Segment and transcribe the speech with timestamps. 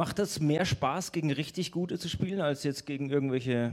[0.00, 3.70] macht es mehr Spaß, gegen richtig Gute zu spielen, als jetzt gegen irgendwelche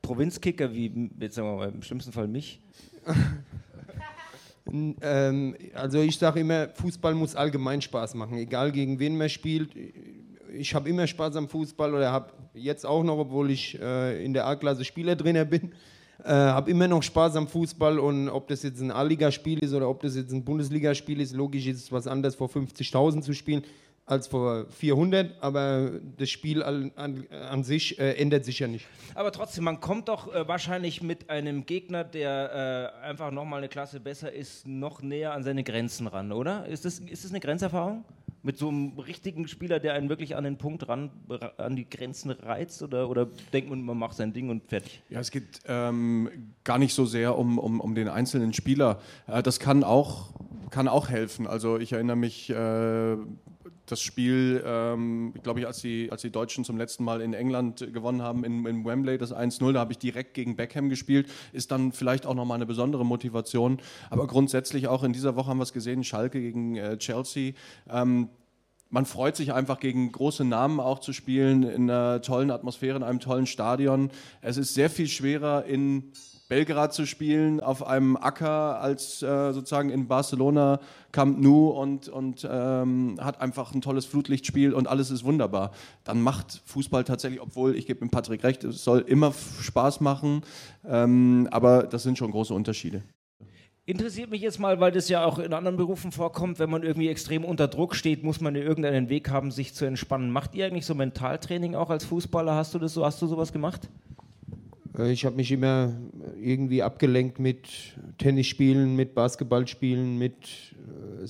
[0.00, 2.62] Provinzkicker, wie jetzt sagen wir mal im schlimmsten Fall mich?
[4.72, 9.76] ähm, also ich sage immer, Fußball muss allgemein Spaß machen, egal gegen wen man spielt.
[10.54, 14.32] Ich habe immer Spaß am Fußball oder habe jetzt auch noch, obwohl ich äh, in
[14.32, 15.72] der A-Klasse Spielertrainer bin,
[16.24, 19.90] äh, habe immer noch Spaß am Fußball und ob das jetzt ein A-Liga-Spiel ist oder
[19.90, 23.62] ob das jetzt ein Bundesligaspiel ist, logisch ist es was anderes, vor 50.000 zu spielen
[24.12, 28.86] als vor 400, aber das Spiel an, an, an sich äh, ändert sich ja nicht.
[29.14, 33.68] Aber trotzdem, man kommt doch äh, wahrscheinlich mit einem Gegner, der äh, einfach nochmal eine
[33.68, 36.66] Klasse besser ist, noch näher an seine Grenzen ran, oder?
[36.66, 38.04] Ist das, ist das eine Grenzerfahrung?
[38.44, 41.10] Mit so einem richtigen Spieler, der einen wirklich an den Punkt ran,
[41.58, 42.82] an die Grenzen reizt?
[42.82, 45.00] Oder, oder denkt man, man macht sein Ding und fertig?
[45.08, 46.28] Ja, es geht ähm,
[46.64, 49.00] gar nicht so sehr um, um, um den einzelnen Spieler.
[49.28, 50.30] Äh, das kann auch,
[50.70, 51.46] kann auch helfen.
[51.46, 53.16] Also ich erinnere mich äh,
[53.86, 57.92] das Spiel, ähm, glaube ich, als die, als die Deutschen zum letzten Mal in England
[57.92, 61.70] gewonnen haben, in, in Wembley, das 1-0, da habe ich direkt gegen Beckham gespielt, ist
[61.70, 63.80] dann vielleicht auch nochmal eine besondere Motivation.
[64.10, 67.52] Aber grundsätzlich auch in dieser Woche haben wir es gesehen, Schalke gegen äh, Chelsea.
[67.90, 68.28] Ähm,
[68.88, 73.02] man freut sich einfach gegen große Namen auch zu spielen, in einer tollen Atmosphäre, in
[73.02, 74.10] einem tollen Stadion.
[74.42, 76.12] Es ist sehr viel schwerer in
[76.52, 82.46] Belgrad zu spielen, auf einem Acker, als äh, sozusagen in Barcelona, Camp Nou und, und
[82.46, 85.70] ähm, hat einfach ein tolles Flutlichtspiel und alles ist wunderbar.
[86.04, 90.42] Dann macht Fußball tatsächlich, obwohl ich gebe dem Patrick recht, es soll immer Spaß machen,
[90.86, 93.02] ähm, aber das sind schon große Unterschiede.
[93.86, 97.08] Interessiert mich jetzt mal, weil das ja auch in anderen Berufen vorkommt, wenn man irgendwie
[97.08, 100.30] extrem unter Druck steht, muss man irgendeinen Weg haben, sich zu entspannen.
[100.30, 102.54] Macht ihr eigentlich so Mentaltraining auch als Fußballer?
[102.54, 103.88] Hast du das so, hast du sowas gemacht?
[104.98, 105.92] Äh, ich habe mich immer
[106.40, 107.68] irgendwie abgelenkt mit
[108.18, 110.34] Tennisspielen, mit Basketballspielen, mit
[111.22, 111.26] äh,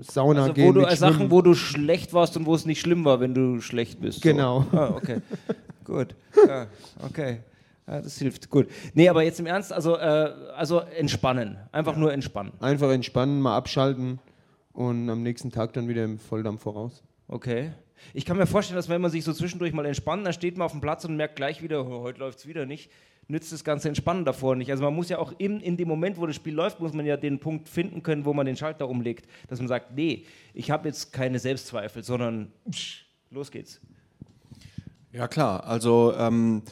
[0.00, 0.68] Sauna also, gehen.
[0.68, 3.60] Wo du, Sachen, wo du schlecht warst und wo es nicht schlimm war, wenn du
[3.60, 4.22] schlecht bist.
[4.22, 4.64] Genau.
[4.70, 4.78] So.
[4.78, 5.18] Ah, okay.
[5.84, 6.14] Gut.
[6.46, 6.66] Ja,
[7.04, 7.40] okay.
[7.86, 8.50] Ja, das hilft.
[8.50, 8.68] Gut.
[8.92, 11.56] Nee, aber jetzt im Ernst, also, äh, also entspannen.
[11.72, 11.98] Einfach ja.
[11.98, 12.52] nur entspannen.
[12.60, 14.18] Einfach entspannen, mal abschalten
[14.72, 17.02] und am nächsten Tag dann wieder im Volldampf voraus.
[17.28, 17.72] Okay.
[18.14, 20.64] Ich kann mir vorstellen, dass wenn man sich so zwischendurch mal entspannt, dann steht man
[20.64, 22.90] auf dem Platz und merkt gleich wieder, oh, heute läuft es wieder nicht,
[23.26, 24.70] nützt das ganze Entspannen davor nicht.
[24.70, 27.04] Also man muss ja auch in, in dem Moment, wo das Spiel läuft, muss man
[27.04, 30.24] ja den Punkt finden können, wo man den Schalter umlegt, dass man sagt, nee,
[30.54, 33.80] ich habe jetzt keine Selbstzweifel, sondern psch, los geht's.
[35.12, 36.62] Ja klar, also ähm,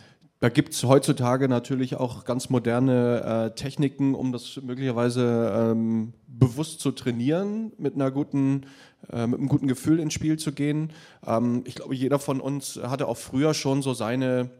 [0.40, 6.80] da gibt es heutzutage natürlich auch ganz moderne äh, Techniken, um das möglicherweise ähm, bewusst
[6.80, 8.66] zu trainieren, mit einer guten
[9.10, 10.92] äh, mit einem guten Gefühl ins Spiel zu gehen.
[11.26, 14.50] Ähm, ich glaube, jeder von uns hatte auch früher schon so seine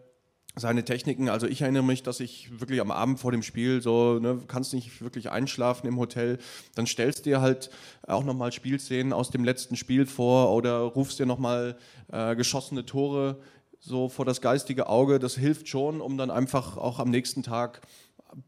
[0.58, 1.28] seine Techniken.
[1.28, 4.72] Also ich erinnere mich, dass ich wirklich am Abend vor dem Spiel so, ne, kannst
[4.72, 6.38] nicht wirklich einschlafen im Hotel,
[6.74, 7.68] dann stellst dir halt
[8.06, 11.76] auch nochmal Spielszenen aus dem letzten Spiel vor oder rufst dir nochmal
[12.10, 13.38] äh, geschossene Tore
[13.80, 15.18] so vor das geistige Auge.
[15.18, 17.82] Das hilft schon, um dann einfach auch am nächsten Tag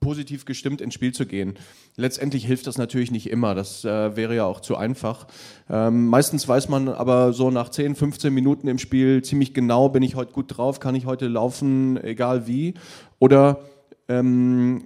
[0.00, 1.54] positiv gestimmt ins Spiel zu gehen.
[1.96, 5.26] Letztendlich hilft das natürlich nicht immer, das äh, wäre ja auch zu einfach.
[5.70, 10.02] Ähm, meistens weiß man aber so nach 10, 15 Minuten im Spiel ziemlich genau, bin
[10.02, 12.74] ich heute gut drauf, kann ich heute laufen, egal wie.
[13.18, 13.60] Oder
[14.08, 14.82] ähm,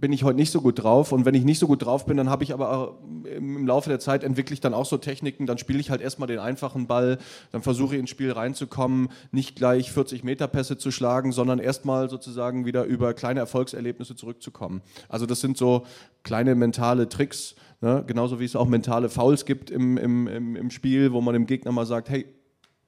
[0.00, 1.12] bin ich heute nicht so gut drauf.
[1.12, 4.00] Und wenn ich nicht so gut drauf bin, dann habe ich aber im Laufe der
[4.00, 5.46] Zeit entwickle ich dann auch so Techniken.
[5.46, 7.18] Dann spiele ich halt erstmal den einfachen Ball,
[7.52, 12.10] dann versuche ich ins Spiel reinzukommen, nicht gleich 40 Meter Pässe zu schlagen, sondern erstmal
[12.10, 14.82] sozusagen wieder über kleine Erfolgserlebnisse zurückzukommen.
[15.08, 15.86] Also das sind so
[16.24, 18.02] kleine mentale Tricks, ne?
[18.06, 21.46] genauso wie es auch mentale Fouls gibt im, im, im, im Spiel, wo man dem
[21.46, 22.26] Gegner mal sagt, hey,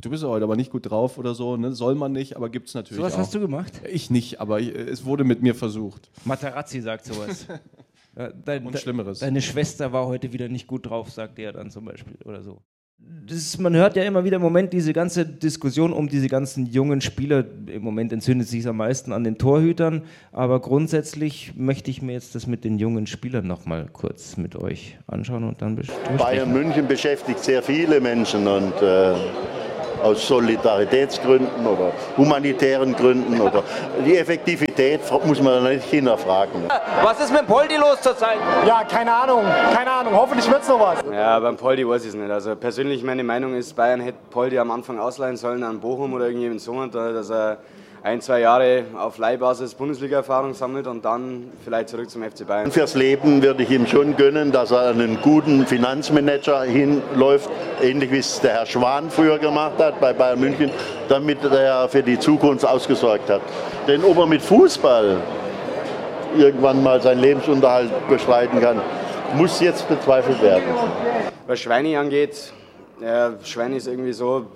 [0.02, 1.72] du bist heute aber nicht gut drauf oder so, ne?
[1.72, 3.18] soll man nicht, aber gibt es natürlich so was auch.
[3.18, 3.72] hast du gemacht?
[3.90, 6.10] Ich nicht, aber ich, es wurde mit mir versucht.
[6.24, 7.46] Materazzi sagt sowas.
[8.44, 9.18] Dein, Und Schlimmeres.
[9.18, 12.62] Deine Schwester war heute wieder nicht gut drauf, sagt er dann zum Beispiel oder so.
[13.28, 17.02] Ist, man hört ja immer wieder im Moment diese ganze Diskussion um diese ganzen jungen
[17.02, 17.44] Spieler.
[17.66, 22.34] Im Moment entzündet sich am meisten an den Torhütern, aber grundsätzlich möchte ich mir jetzt
[22.34, 26.16] das mit den jungen Spielern noch mal kurz mit euch anschauen und dann besprechen.
[26.16, 29.14] Bayern München beschäftigt sehr viele Menschen und äh
[30.02, 33.62] aus Solidaritätsgründen oder humanitären Gründen oder
[34.04, 36.62] die Effektivität muss man nicht hinterfragen.
[37.02, 38.38] Was ist mit Poldi los zurzeit?
[38.66, 39.44] Ja, keine Ahnung,
[39.74, 40.14] keine Ahnung.
[40.14, 40.98] Hoffentlich wird es noch was.
[41.12, 42.30] Ja, beim Poldi weiß ich es nicht.
[42.30, 46.26] Also persönlich meine Meinung ist, Bayern hätte Poldi am Anfang ausleihen sollen an Bochum oder
[46.26, 47.58] irgendjemand so, dass er
[48.06, 52.70] ein, zwei Jahre auf Leihbasis Bundesliga-Erfahrung sammelt und dann vielleicht zurück zum FC Bayern.
[52.70, 57.50] Fürs Leben würde ich ihm schon gönnen, dass er einen guten Finanzmanager hinläuft,
[57.82, 60.70] ähnlich wie es der Herr Schwan früher gemacht hat bei Bayern München,
[61.08, 63.40] damit er für die Zukunft ausgesorgt hat.
[63.88, 65.16] Denn ob er mit Fußball
[66.38, 68.80] irgendwann mal seinen Lebensunterhalt bestreiten kann,
[69.34, 70.62] muss jetzt bezweifelt werden.
[71.48, 72.52] Was Schweini angeht,
[73.00, 74.46] ja, Schweini ist irgendwie so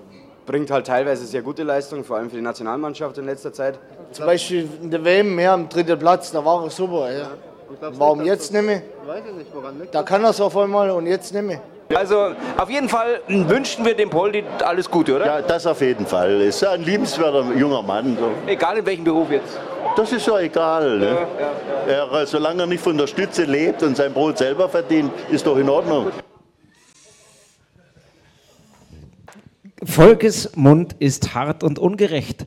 [0.51, 3.79] bringt halt teilweise sehr gute Leistungen, vor allem für die Nationalmannschaft in letzter Zeit.
[4.11, 7.09] Zum Beispiel in der WM mehr am dritten Platz, da war er super.
[7.09, 7.29] Ja.
[7.93, 8.81] Warum jetzt nicht mehr?
[9.07, 11.61] Weiß ich nicht, woran liegt Da kann er es auf einmal und jetzt nicht mehr.
[11.95, 15.25] Also auf jeden Fall wünschen wir dem Poldi alles Gute, oder?
[15.25, 16.41] Ja, das auf jeden Fall.
[16.41, 18.17] Ist ja ein liebenswerter junger Mann.
[18.19, 18.29] So.
[18.45, 19.57] Egal in welchem Beruf jetzt.
[19.95, 20.99] Das ist ja egal.
[20.99, 21.17] Ne?
[21.87, 25.57] Er, solange er nicht von der Stütze lebt und sein Brot selber verdient, ist doch
[25.57, 26.11] in Ordnung.
[29.83, 32.45] Volkes Mund ist hart und ungerecht.